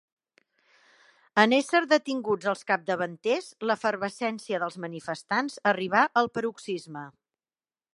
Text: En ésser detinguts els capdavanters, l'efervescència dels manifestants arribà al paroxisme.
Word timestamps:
En 1.41 1.53
ésser 1.57 1.81
detinguts 1.91 2.49
els 2.53 2.65
capdavanters, 2.71 3.53
l'efervescència 3.71 4.65
dels 4.65 4.83
manifestants 4.87 5.63
arribà 5.75 6.05
al 6.25 6.37
paroxisme. 6.39 7.11